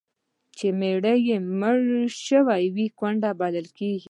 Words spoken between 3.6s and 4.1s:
کیږي.